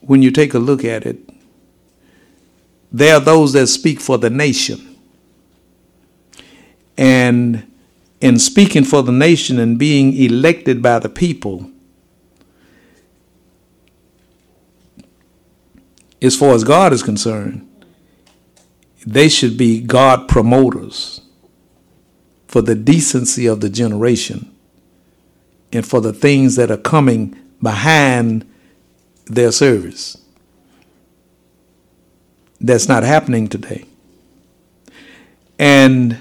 when 0.00 0.22
you 0.22 0.32
take 0.32 0.52
a 0.54 0.58
look 0.58 0.84
at 0.84 1.06
it, 1.06 1.18
there 2.90 3.14
are 3.14 3.20
those 3.20 3.52
that 3.52 3.68
speak 3.68 4.00
for 4.00 4.18
the 4.18 4.30
nation. 4.30 4.96
And 6.96 7.70
in 8.20 8.38
speaking 8.38 8.84
for 8.84 9.02
the 9.02 9.12
nation 9.12 9.58
and 9.58 9.78
being 9.78 10.16
elected 10.16 10.82
by 10.82 10.98
the 10.98 11.08
people, 11.08 11.70
as 16.20 16.36
far 16.36 16.54
as 16.54 16.64
God 16.64 16.92
is 16.92 17.02
concerned, 17.02 17.68
they 19.06 19.28
should 19.28 19.56
be 19.56 19.80
God 19.80 20.28
promoters 20.28 21.20
for 22.48 22.62
the 22.62 22.74
decency 22.74 23.46
of 23.46 23.60
the 23.60 23.68
generation 23.68 24.50
and 25.72 25.86
for 25.86 26.00
the 26.00 26.12
things 26.12 26.56
that 26.56 26.70
are 26.70 26.76
coming 26.76 27.36
behind 27.60 28.48
their 29.26 29.50
service. 29.50 30.16
That's 32.60 32.88
not 32.88 33.02
happening 33.02 33.48
today. 33.48 33.84
And 35.58 36.18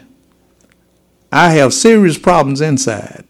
I 1.32 1.52
have 1.52 1.74
serious 1.74 2.18
problems 2.18 2.62
inside 2.62 3.26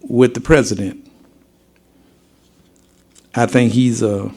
with 0.00 0.34
the 0.34 0.40
president. 0.40 1.10
I 3.34 3.46
think 3.46 3.72
he's 3.72 4.02
a 4.02 4.32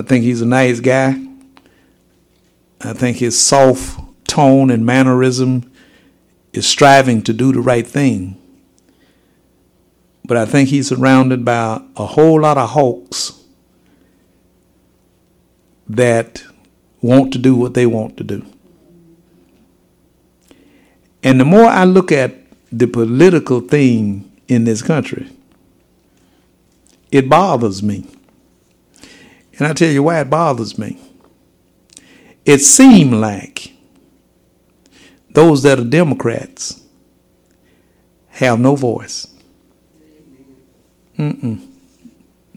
I 0.00 0.02
think 0.02 0.24
he's 0.24 0.40
a 0.40 0.46
nice 0.46 0.80
guy. 0.80 1.22
I 2.80 2.94
think 2.94 3.18
his 3.18 3.38
soft 3.38 4.00
tone 4.26 4.70
and 4.70 4.86
mannerism 4.86 5.70
is 6.54 6.66
striving 6.66 7.20
to 7.24 7.34
do 7.34 7.52
the 7.52 7.60
right 7.60 7.86
thing. 7.86 8.40
But 10.24 10.38
I 10.38 10.46
think 10.46 10.70
he's 10.70 10.88
surrounded 10.88 11.44
by 11.44 11.82
a 11.98 12.06
whole 12.06 12.40
lot 12.40 12.56
of 12.56 12.70
hawks 12.70 13.44
that 15.86 16.44
want 17.02 17.34
to 17.34 17.38
do 17.38 17.54
what 17.54 17.74
they 17.74 17.84
want 17.84 18.16
to 18.16 18.24
do. 18.24 18.46
And 21.22 21.38
the 21.38 21.44
more 21.44 21.66
I 21.66 21.84
look 21.84 22.10
at 22.10 22.36
the 22.72 22.86
political 22.86 23.60
thing 23.60 24.32
in 24.48 24.64
this 24.64 24.80
country, 24.80 25.28
it 27.12 27.28
bothers 27.28 27.82
me. 27.82 28.06
And 29.60 29.68
I 29.68 29.74
tell 29.74 29.90
you 29.90 30.02
why 30.02 30.20
it 30.20 30.30
bothers 30.30 30.78
me. 30.78 30.98
It 32.46 32.60
seemed 32.60 33.12
like 33.12 33.74
those 35.34 35.62
that 35.64 35.78
are 35.78 35.84
Democrats 35.84 36.82
have 38.28 38.58
no 38.58 38.74
voice. 38.74 39.26
Mm-mm. 41.18 41.66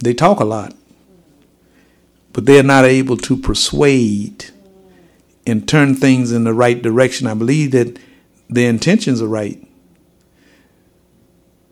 They 0.02 0.13
talk 0.13 0.39
a 0.39 0.46
lot, 0.46 0.74
but 2.32 2.46
they're 2.46 2.63
not 2.63 2.86
able 2.86 3.18
to 3.18 3.36
persuade 3.36 4.46
and 5.46 5.68
turn 5.68 5.96
things 5.96 6.32
in 6.32 6.46
the 6.46 6.54
right 6.54 6.82
direction. 6.82 7.28
I 7.28 7.34
believe 7.34 7.72
that 7.72 8.00
their 8.50 8.70
intentions 8.70 9.22
are 9.22 9.28
right, 9.28 9.62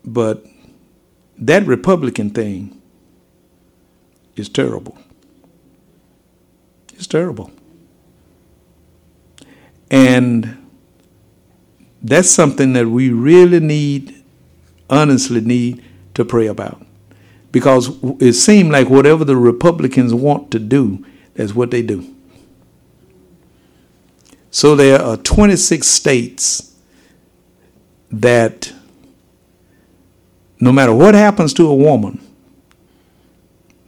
but 0.03 0.45
that 1.37 1.65
Republican 1.65 2.31
thing 2.31 2.81
is 4.35 4.49
terrible. 4.49 4.97
It's 7.01 7.07
terrible. 7.07 7.49
And 9.89 10.55
that's 11.99 12.29
something 12.29 12.73
that 12.73 12.89
we 12.89 13.09
really 13.09 13.59
need, 13.59 14.23
honestly 14.87 15.41
need 15.41 15.83
to 16.13 16.23
pray 16.23 16.45
about. 16.45 16.85
Because 17.51 17.89
it 18.19 18.33
seems 18.33 18.69
like 18.69 18.87
whatever 18.87 19.25
the 19.25 19.35
Republicans 19.35 20.13
want 20.13 20.51
to 20.51 20.59
do, 20.59 21.03
that's 21.33 21.55
what 21.55 21.71
they 21.71 21.81
do. 21.81 22.07
So 24.51 24.75
there 24.75 25.01
are 25.01 25.17
26 25.17 25.87
states 25.87 26.75
that 28.11 28.71
no 30.59 30.71
matter 30.71 30.93
what 30.93 31.15
happens 31.15 31.51
to 31.55 31.67
a 31.67 31.73
woman, 31.73 32.21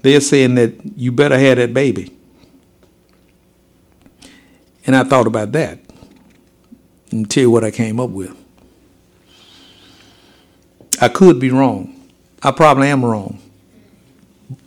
they're 0.02 0.19
saying 0.19 0.56
that 0.56 0.73
you 0.97 1.12
better 1.12 1.38
have 1.38 1.58
that 1.58 1.76
baby. 1.76 2.12
And 4.85 4.95
I 4.95 5.03
thought 5.03 5.27
about 5.27 5.51
that 5.53 5.79
and 7.11 7.29
tell 7.29 7.43
you 7.43 7.51
what 7.51 7.63
I 7.63 7.71
came 7.71 7.99
up 7.99 8.09
with. 8.09 8.35
I 11.01 11.09
could 11.09 11.39
be 11.39 11.49
wrong. 11.49 12.09
I 12.41 12.51
probably 12.51 12.87
am 12.87 13.03
wrong. 13.03 13.39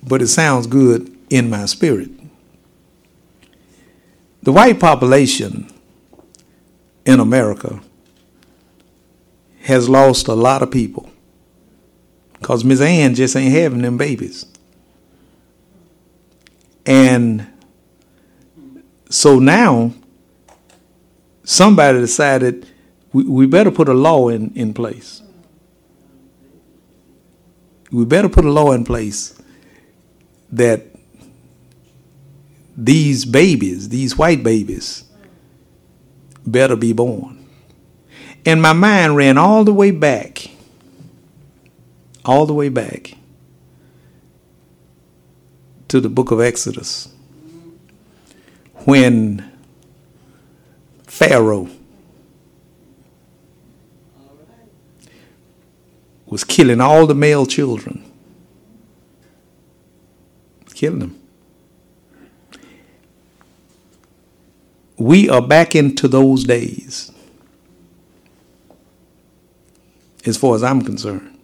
But 0.02 0.22
it 0.22 0.28
sounds 0.28 0.66
good 0.66 1.14
in 1.30 1.50
my 1.50 1.66
spirit. 1.66 2.10
The 4.42 4.52
white 4.52 4.78
population 4.78 5.68
in 7.04 7.20
America 7.20 7.80
has 9.62 9.88
lost 9.88 10.28
a 10.28 10.34
lot 10.34 10.62
of 10.62 10.70
people 10.70 11.10
because 12.34 12.64
Miss 12.64 12.80
Ann 12.80 13.14
just 13.14 13.34
ain't 13.34 13.52
having 13.52 13.82
them 13.82 13.96
babies. 13.96 14.46
And 16.84 17.46
so 19.10 19.40
now 19.40 19.92
somebody 21.46 22.00
decided 22.00 22.68
we, 23.12 23.24
we 23.24 23.46
better 23.46 23.70
put 23.70 23.88
a 23.88 23.94
law 23.94 24.28
in, 24.28 24.52
in 24.54 24.74
place. 24.74 25.22
We 27.90 28.04
better 28.04 28.28
put 28.28 28.44
a 28.44 28.50
law 28.50 28.72
in 28.72 28.84
place 28.84 29.40
that 30.50 30.82
these 32.76 33.24
babies, 33.24 33.88
these 33.88 34.18
white 34.18 34.42
babies, 34.42 35.04
better 36.44 36.76
be 36.76 36.92
born. 36.92 37.46
And 38.44 38.60
my 38.60 38.72
mind 38.72 39.16
ran 39.16 39.38
all 39.38 39.64
the 39.64 39.72
way 39.72 39.92
back, 39.92 40.50
all 42.24 42.44
the 42.44 42.54
way 42.54 42.68
back 42.68 43.14
to 45.88 46.00
the 46.00 46.08
book 46.08 46.32
of 46.32 46.40
Exodus 46.40 47.08
when 48.84 49.55
Pharaoh 51.16 51.66
was 56.26 56.44
killing 56.44 56.78
all 56.78 57.06
the 57.06 57.14
male 57.14 57.46
children, 57.46 58.04
killing 60.74 60.98
them. 60.98 61.18
We 64.98 65.30
are 65.30 65.40
back 65.40 65.74
into 65.74 66.06
those 66.06 66.44
days, 66.44 67.10
as 70.26 70.36
far 70.36 70.54
as 70.54 70.62
I'm 70.62 70.82
concerned. 70.82 71.38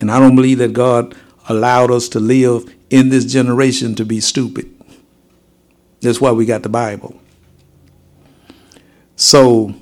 And 0.00 0.10
I 0.10 0.18
don't 0.18 0.34
believe 0.34 0.58
that 0.58 0.72
God 0.72 1.14
allowed 1.48 1.92
us 1.92 2.08
to 2.08 2.18
live 2.18 2.74
in 2.90 3.10
this 3.10 3.26
generation 3.26 3.94
to 3.94 4.04
be 4.04 4.18
stupid. 4.18 4.74
That's 6.00 6.20
why 6.20 6.32
we 6.32 6.46
got 6.46 6.64
the 6.64 6.68
Bible. 6.68 7.20
So, 9.18 9.74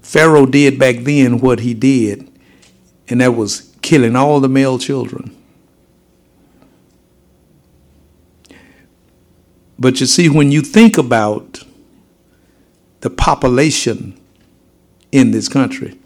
Pharaoh 0.00 0.46
did 0.46 0.78
back 0.78 0.96
then 1.00 1.40
what 1.40 1.60
he 1.60 1.74
did, 1.74 2.26
and 3.06 3.20
that 3.20 3.36
was 3.36 3.76
killing 3.82 4.16
all 4.16 4.40
the 4.40 4.48
male 4.48 4.78
children. 4.78 5.36
But 9.78 10.00
you 10.00 10.06
see, 10.06 10.30
when 10.30 10.50
you 10.50 10.62
think 10.62 10.96
about 10.96 11.62
the 13.02 13.10
population 13.10 14.18
in 15.12 15.30
this 15.30 15.46
country, 15.46 15.98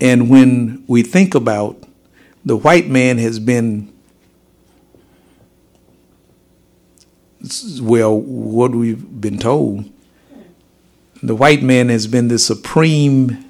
and 0.00 0.30
when 0.30 0.84
we 0.86 1.02
think 1.02 1.34
about 1.34 1.84
the 2.46 2.56
white 2.56 2.88
man 2.88 3.18
has 3.18 3.38
been, 3.38 3.92
well, 7.82 8.18
what 8.18 8.70
we've 8.70 9.20
been 9.20 9.38
told, 9.38 9.84
the 11.22 11.34
white 11.34 11.62
man 11.62 11.88
has 11.88 12.06
been 12.06 12.28
the 12.28 12.38
supreme 12.38 13.44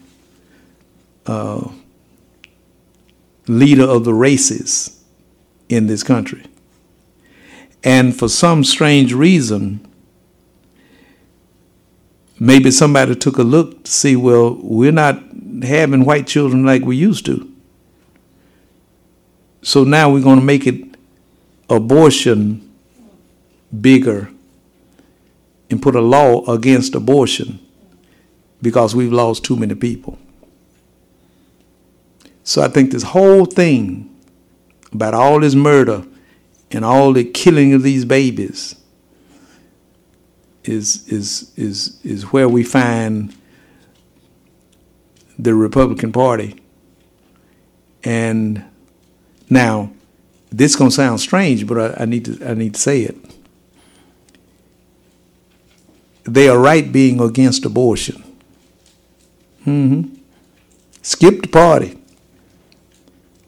uh, 1.26 1.68
leader 3.46 3.84
of 3.84 4.04
the 4.04 4.14
races 4.14 5.02
in 5.68 5.86
this 5.86 6.02
country. 6.02 6.44
And 7.82 8.16
for 8.16 8.28
some 8.28 8.64
strange 8.64 9.14
reason, 9.14 9.86
maybe 12.38 12.70
somebody 12.70 13.14
took 13.14 13.38
a 13.38 13.42
look 13.42 13.84
to 13.84 13.90
see, 13.90 14.16
well, 14.16 14.58
we're 14.60 14.92
not 14.92 15.22
having 15.62 16.04
white 16.04 16.26
children 16.26 16.64
like 16.64 16.82
we 16.82 16.96
used 16.96 17.24
to. 17.26 17.50
So 19.62 19.84
now 19.84 20.10
we're 20.10 20.22
going 20.22 20.40
to 20.40 20.44
make 20.44 20.66
it 20.66 20.96
abortion 21.68 22.68
bigger 23.80 24.30
and 25.70 25.80
put 25.80 25.94
a 25.94 26.00
law 26.00 26.44
against 26.50 26.94
abortion 26.94 27.60
because 28.60 28.94
we've 28.94 29.12
lost 29.12 29.44
too 29.44 29.56
many 29.56 29.74
people. 29.74 30.18
So 32.42 32.62
I 32.62 32.68
think 32.68 32.90
this 32.90 33.04
whole 33.04 33.44
thing 33.44 34.14
about 34.92 35.14
all 35.14 35.40
this 35.40 35.54
murder 35.54 36.04
and 36.70 36.84
all 36.84 37.12
the 37.12 37.24
killing 37.24 37.72
of 37.72 37.82
these 37.82 38.04
babies 38.04 38.76
is 40.64 41.08
is 41.08 41.52
is 41.56 42.00
is 42.04 42.24
where 42.32 42.48
we 42.48 42.62
find 42.62 43.34
the 45.38 45.54
Republican 45.54 46.12
Party. 46.12 46.56
And 48.02 48.64
now, 49.48 49.92
this 50.50 50.76
gonna 50.76 50.90
sound 50.90 51.20
strange, 51.20 51.66
but 51.66 51.78
I, 51.98 52.02
I 52.02 52.04
need 52.04 52.24
to 52.26 52.50
I 52.50 52.54
need 52.54 52.74
to 52.74 52.80
say 52.80 53.02
it. 53.02 53.16
They 56.32 56.48
are 56.48 56.58
right 56.58 56.92
being 56.92 57.20
against 57.20 57.64
abortion. 57.64 58.22
Mm-hmm. 59.66 60.14
Skip 61.02 61.42
the 61.42 61.48
party 61.48 61.98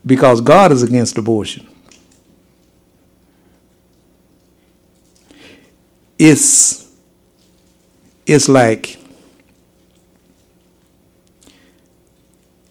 because 0.04 0.40
God 0.40 0.72
is 0.72 0.82
against 0.82 1.16
abortion. 1.16 1.68
It's 6.18 6.90
it's 8.26 8.48
like 8.48 8.98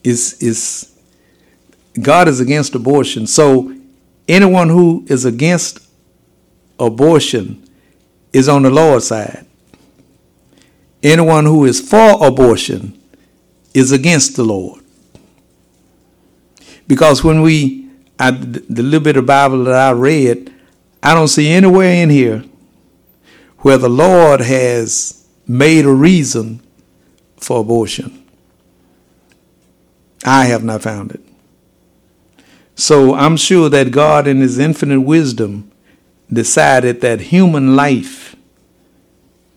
is 0.03 0.33
is 0.41 0.93
God 2.01 2.27
is 2.27 2.41
against 2.41 2.75
abortion. 2.75 3.27
So 3.27 3.73
anyone 4.27 4.67
who 4.67 5.05
is 5.07 5.23
against 5.23 5.79
abortion 6.77 7.65
is 8.33 8.49
on 8.49 8.63
the 8.63 8.69
Lord's 8.69 9.07
side. 9.07 9.45
Anyone 11.03 11.45
who 11.45 11.65
is 11.65 11.79
for 11.79 12.25
abortion 12.25 12.99
is 13.73 13.91
against 13.91 14.35
the 14.35 14.43
Lord. 14.43 14.83
Because 16.87 17.23
when 17.23 17.41
we, 17.41 17.89
I, 18.19 18.31
the 18.31 18.83
little 18.83 18.99
bit 18.99 19.17
of 19.17 19.25
Bible 19.25 19.63
that 19.63 19.75
I 19.75 19.91
read, 19.91 20.53
I 21.01 21.13
don't 21.13 21.27
see 21.27 21.49
anywhere 21.49 21.91
in 21.91 22.09
here 22.09 22.43
where 23.59 23.77
the 23.77 23.89
Lord 23.89 24.41
has 24.41 25.27
made 25.47 25.85
a 25.85 25.93
reason 25.93 26.61
for 27.37 27.61
abortion. 27.61 28.25
I 30.23 30.45
have 30.45 30.63
not 30.63 30.83
found 30.83 31.11
it. 31.11 31.21
So 32.75 33.15
I'm 33.15 33.37
sure 33.37 33.69
that 33.69 33.91
God, 33.91 34.27
in 34.27 34.41
His 34.41 34.59
infinite 34.59 35.01
wisdom, 35.01 35.71
decided 36.31 37.01
that 37.01 37.21
human 37.21 37.75
life 37.75 38.35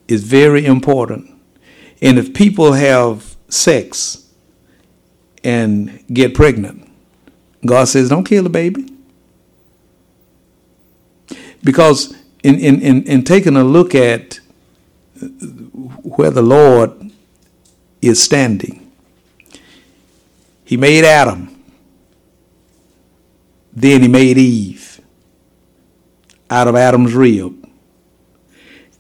is 0.09 0.25
very 0.25 0.65
important. 0.65 1.34
And 2.05 2.19
if 2.19 2.35
people 2.35 2.75
have 2.75 3.35
sex 3.49 4.31
and 5.43 6.05
get 6.13 6.35
pregnant, 6.35 6.89
God 7.67 7.89
says, 7.89 8.11
don't 8.11 8.25
kill 8.25 8.45
the 8.45 8.51
baby. 8.51 8.87
Because 11.65 12.15
in, 12.43 12.61
in, 12.61 12.83
in, 12.83 13.03
in 13.05 13.25
taking 13.25 13.57
a 13.57 13.65
look 13.65 13.95
at 13.95 14.39
where 16.03 16.31
the 16.31 16.43
Lord 16.43 17.11
is 18.03 18.23
standing, 18.23 18.93
He 20.65 20.77
made 20.77 21.05
Adam. 21.05 21.51
Then 23.73 24.03
he 24.03 24.09
made 24.09 24.39
Eve 24.39 25.01
out 26.49 26.69
of 26.69 26.77
Adam's 26.77 27.13
rib. 27.13 27.69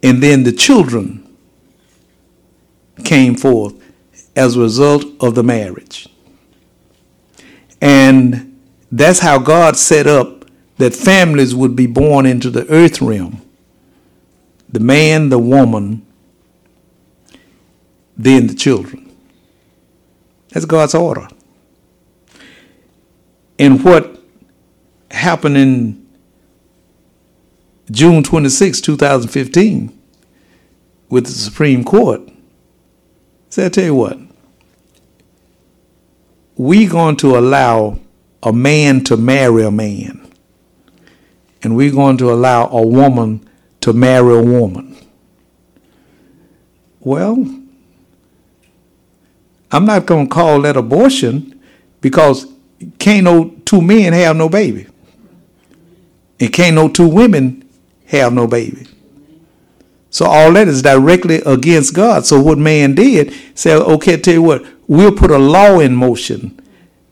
And 0.02 0.22
then 0.22 0.42
the 0.42 0.52
children 0.52 1.23
came 3.04 3.34
forth 3.34 3.74
as 4.36 4.56
a 4.56 4.60
result 4.60 5.04
of 5.20 5.34
the 5.34 5.42
marriage. 5.42 6.08
And 7.80 8.60
that's 8.90 9.20
how 9.20 9.38
God 9.38 9.76
set 9.76 10.06
up 10.06 10.44
that 10.78 10.94
families 10.94 11.54
would 11.54 11.76
be 11.76 11.86
born 11.86 12.26
into 12.26 12.50
the 12.50 12.68
earth 12.70 13.00
realm 13.00 13.40
the 14.70 14.80
man, 14.80 15.28
the 15.28 15.38
woman, 15.38 16.04
then 18.16 18.48
the 18.48 18.54
children. 18.54 19.08
That's 20.48 20.66
God's 20.66 20.96
order. 20.96 21.28
And 23.56 23.84
what 23.84 24.20
happened 25.12 25.56
in 25.56 26.04
June 27.88 28.24
26, 28.24 28.80
2015, 28.80 29.96
with 31.08 31.26
the 31.26 31.32
Supreme 31.32 31.84
Court, 31.84 32.20
say, 33.54 33.66
I 33.66 33.68
tell 33.68 33.84
you 33.84 33.94
what, 33.94 34.18
we're 36.56 36.90
going 36.90 37.14
to 37.18 37.38
allow 37.38 38.00
a 38.42 38.52
man 38.52 39.04
to 39.04 39.16
marry 39.16 39.62
a 39.62 39.70
man, 39.70 40.28
and 41.62 41.76
we're 41.76 41.92
going 41.92 42.16
to 42.18 42.32
allow 42.32 42.66
a 42.66 42.84
woman 42.84 43.48
to 43.80 43.92
marry 43.92 44.36
a 44.36 44.42
woman. 44.42 44.96
Well, 46.98 47.34
I'm 49.70 49.84
not 49.84 50.06
going 50.06 50.26
to 50.26 50.34
call 50.34 50.62
that 50.62 50.76
abortion 50.76 51.60
because 52.00 52.46
can't 52.98 53.22
no 53.22 53.50
two 53.64 53.80
men 53.80 54.14
have 54.14 54.34
no 54.34 54.48
baby. 54.48 54.88
And 56.40 56.52
can't 56.52 56.74
no 56.74 56.88
two 56.88 57.08
women 57.08 57.68
have 58.06 58.32
no 58.32 58.48
baby. 58.48 58.88
So 60.14 60.26
all 60.26 60.52
that 60.52 60.68
is 60.68 60.80
directly 60.80 61.42
against 61.44 61.92
God. 61.92 62.24
So 62.24 62.40
what 62.40 62.56
man 62.56 62.94
did, 62.94 63.34
said, 63.56 63.78
okay, 63.82 64.16
tell 64.16 64.34
you 64.34 64.42
what, 64.42 64.64
we'll 64.86 65.10
put 65.10 65.32
a 65.32 65.38
law 65.38 65.80
in 65.80 65.92
motion 65.92 66.56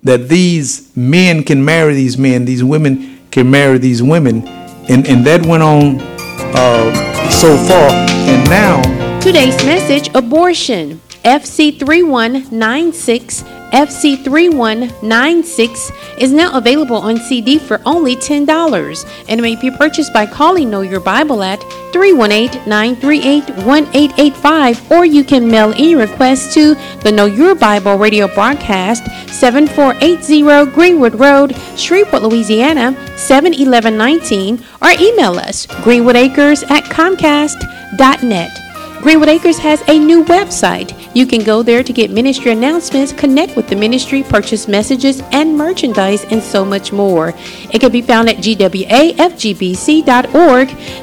that 0.05 0.29
these 0.29 0.97
men 0.97 1.43
can 1.43 1.65
marry 1.65 1.95
these 1.95 2.17
men, 2.17 2.45
these 2.45 2.63
women 2.63 3.19
can 3.33 3.51
marry 3.51 3.79
these 3.79 4.05
women. 4.05 4.47
And, 4.89 5.05
and 5.09 5.27
that 5.27 5.45
went 5.45 5.65
on 5.65 6.01
uh, 6.01 7.29
so 7.29 7.57
far. 7.57 7.91
And 7.91 8.49
now. 8.49 8.81
Today's 9.19 9.57
message 9.65 10.09
abortion. 10.15 11.01
FC3196 11.25 13.63
FC3196 13.73 15.91
is 16.19 16.31
now 16.31 16.57
available 16.57 16.97
on 16.97 17.17
CD 17.17 17.59
for 17.59 17.81
only 17.87 18.15
$10 18.15 19.25
and 19.29 19.41
may 19.41 19.57
be 19.57 19.71
purchased 19.71 20.13
by 20.13 20.27
calling 20.27 20.69
Know 20.69 20.83
Your 20.83 21.01
Bible 21.01 21.43
at 21.43 21.59
318-938-1885 21.93 24.91
or 24.91 25.07
you 25.07 25.25
can 25.25 25.51
mail 25.51 25.73
any 25.73 25.95
request 25.95 26.53
to 26.53 26.75
the 27.03 27.11
Know 27.11 27.25
Your 27.25 27.55
Bible 27.55 27.97
radio 27.97 28.29
broadcast 28.29 29.07
7480 29.31 30.67
Greenwood 30.73 31.19
Road, 31.19 31.57
Shreveport, 31.77 32.23
Louisiana 32.23 32.95
71119 33.17 34.63
or 34.83 34.91
email 35.01 35.39
us 35.39 35.65
greenwoodacres 35.67 36.71
at 36.71 36.85
comcast.net. 36.85 38.59
Greenwood 39.03 39.31
Acres 39.31 39.59
has 39.59 39.83
a 39.89 39.99
new 39.99 40.23
website. 40.25 41.02
You 41.15 41.27
can 41.27 41.45
go 41.45 41.63
there 41.63 41.83
to 41.83 41.93
get 41.93 42.11
ministry 42.11 42.53
announcements, 42.53 43.13
connect 43.13 43.55
with 43.57 43.69
the 43.69 43.77
ministry, 43.77 44.23
purchase 44.23 44.67
messages 44.67 45.21
and 45.33 45.57
merchandise, 45.57 46.25
and 46.25 46.43
so 46.43 46.65
much 46.65 46.93
more. 46.93 47.35
It 47.71 47.81
can 47.81 47.93
be 47.93 48.01
found 48.03 48.31
at 48.31 48.37
gwafgbc.org. 48.37 49.09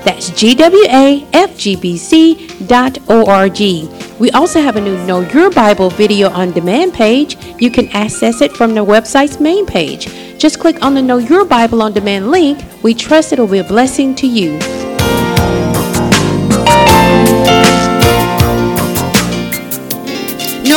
That's 0.03 0.31
gwafgbc.org. 0.31 1.29
We 4.19 4.31
also 4.31 4.59
have 4.59 4.75
a 4.75 4.81
new 4.81 4.97
Know 5.05 5.21
Your 5.21 5.49
Bible 5.51 5.89
video 5.89 6.29
on 6.29 6.51
demand 6.51 6.93
page. 6.93 7.37
You 7.61 7.71
can 7.71 7.87
access 7.89 8.41
it 8.41 8.51
from 8.51 8.73
the 8.73 8.83
website's 8.83 9.39
main 9.39 9.65
page. 9.65 10.07
Just 10.37 10.59
click 10.59 10.83
on 10.83 10.93
the 10.93 11.01
Know 11.01 11.17
Your 11.17 11.45
Bible 11.45 11.81
on 11.81 11.93
demand 11.93 12.31
link. 12.31 12.63
We 12.83 12.93
trust 12.93 13.31
it 13.33 13.39
will 13.39 13.47
be 13.47 13.59
a 13.59 13.63
blessing 13.63 14.15
to 14.15 14.27
you. 14.27 14.78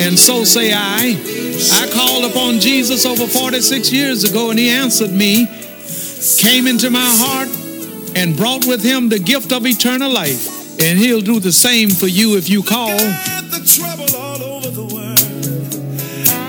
and 0.00 0.18
so 0.18 0.44
say 0.44 0.72
I. 0.72 1.14
I 1.72 1.90
called 1.92 2.24
upon 2.30 2.58
Jesus 2.58 3.04
over 3.04 3.26
46 3.26 3.92
years 3.92 4.24
ago, 4.24 4.50
and 4.50 4.58
he 4.58 4.70
answered 4.70 5.12
me, 5.12 5.46
came 6.38 6.66
into 6.66 6.90
my 6.90 7.04
heart, 7.04 7.48
and 8.16 8.36
brought 8.36 8.66
with 8.66 8.82
him 8.82 9.08
the 9.08 9.18
gift 9.18 9.52
of 9.52 9.66
eternal 9.66 10.10
life. 10.10 10.80
And 10.80 10.98
he'll 10.98 11.20
do 11.20 11.38
the 11.38 11.52
same 11.52 11.90
for 11.90 12.06
you 12.06 12.36
if 12.36 12.48
you 12.48 12.62
call. 12.62 12.88
The 12.88 13.62
trouble 13.66 14.16
all 14.16 14.42
over 14.56 14.70
the 14.70 14.82
world. 14.82 15.20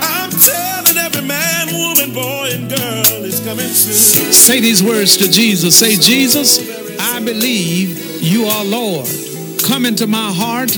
I'm 0.02 0.30
telling 0.32 0.98
every 0.98 1.28
man, 1.28 1.68
woman, 1.74 2.14
boy, 2.14 2.52
and 2.54 2.70
girl 2.70 3.26
is 3.26 3.42
coming 3.42 3.68
soon. 3.68 4.32
Say 4.32 4.62
these 4.62 4.82
words 4.82 5.18
to 5.18 5.30
Jesus. 5.30 5.76
Say, 5.78 5.98
Jesus, 5.98 6.60
I 7.00 7.20
believe 7.20 8.24
you 8.24 8.46
are 8.46 8.64
Lord. 8.64 9.10
Come 9.68 9.86
into 9.86 10.08
my 10.08 10.32
heart. 10.32 10.78